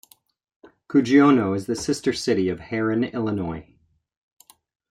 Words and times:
Cuggiono 0.89 1.55
is 1.55 1.67
the 1.67 1.75
sister 1.75 2.11
city 2.11 2.49
of 2.49 2.59
Herrin, 2.59 3.03
Illinois. 3.13 3.71